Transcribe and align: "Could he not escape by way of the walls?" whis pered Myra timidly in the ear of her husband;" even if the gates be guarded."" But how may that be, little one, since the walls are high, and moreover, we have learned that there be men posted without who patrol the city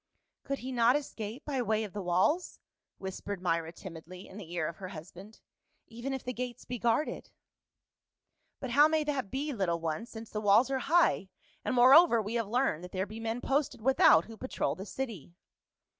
"Could 0.43 0.57
he 0.57 0.71
not 0.71 0.95
escape 0.95 1.45
by 1.45 1.61
way 1.61 1.83
of 1.83 1.93
the 1.93 2.01
walls?" 2.01 2.59
whis 2.97 3.21
pered 3.21 3.39
Myra 3.39 3.71
timidly 3.71 4.27
in 4.27 4.37
the 4.37 4.51
ear 4.51 4.67
of 4.67 4.77
her 4.77 4.87
husband;" 4.87 5.41
even 5.85 6.11
if 6.11 6.23
the 6.23 6.33
gates 6.33 6.65
be 6.65 6.79
guarded."" 6.79 7.29
But 8.59 8.71
how 8.71 8.87
may 8.87 9.03
that 9.03 9.29
be, 9.29 9.53
little 9.53 9.79
one, 9.79 10.07
since 10.07 10.31
the 10.31 10.41
walls 10.41 10.71
are 10.71 10.79
high, 10.79 11.29
and 11.63 11.75
moreover, 11.75 12.19
we 12.19 12.33
have 12.33 12.47
learned 12.47 12.83
that 12.83 12.93
there 12.93 13.05
be 13.05 13.19
men 13.19 13.41
posted 13.41 13.79
without 13.81 14.25
who 14.25 14.37
patrol 14.37 14.73
the 14.73 14.87
city 14.87 15.35